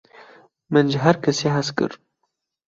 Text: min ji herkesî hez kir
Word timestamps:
min 0.71 0.85
ji 0.91 0.97
herkesî 1.05 1.47
hez 1.55 1.69
kir 1.77 1.91